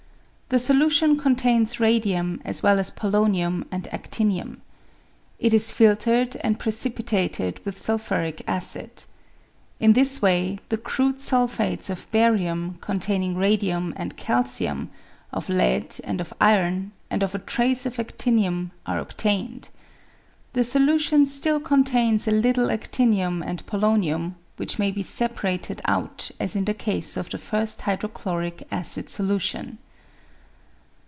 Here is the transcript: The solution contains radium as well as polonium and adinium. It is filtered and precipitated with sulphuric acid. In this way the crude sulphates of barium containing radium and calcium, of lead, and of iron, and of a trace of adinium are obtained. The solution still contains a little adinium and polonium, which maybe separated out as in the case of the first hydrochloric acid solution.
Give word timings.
The 0.53 0.59
solution 0.59 1.17
contains 1.17 1.79
radium 1.79 2.41
as 2.43 2.61
well 2.61 2.77
as 2.77 2.91
polonium 2.91 3.63
and 3.71 3.85
adinium. 3.93 4.57
It 5.39 5.53
is 5.53 5.71
filtered 5.71 6.35
and 6.43 6.59
precipitated 6.59 7.61
with 7.63 7.81
sulphuric 7.81 8.41
acid. 8.47 9.03
In 9.79 9.93
this 9.93 10.21
way 10.21 10.59
the 10.67 10.75
crude 10.75 11.21
sulphates 11.21 11.89
of 11.89 12.05
barium 12.11 12.77
containing 12.81 13.37
radium 13.37 13.93
and 13.95 14.17
calcium, 14.17 14.89
of 15.31 15.47
lead, 15.47 15.95
and 16.03 16.19
of 16.19 16.33
iron, 16.41 16.91
and 17.09 17.23
of 17.23 17.33
a 17.33 17.39
trace 17.39 17.85
of 17.85 17.95
adinium 17.95 18.71
are 18.85 18.99
obtained. 18.99 19.69
The 20.51 20.65
solution 20.65 21.25
still 21.27 21.61
contains 21.61 22.27
a 22.27 22.31
little 22.31 22.67
adinium 22.67 23.41
and 23.41 23.65
polonium, 23.67 24.35
which 24.57 24.77
maybe 24.77 25.01
separated 25.01 25.81
out 25.85 26.29
as 26.41 26.57
in 26.57 26.65
the 26.65 26.73
case 26.73 27.15
of 27.15 27.29
the 27.29 27.37
first 27.37 27.83
hydrochloric 27.83 28.67
acid 28.69 29.09
solution. 29.09 29.77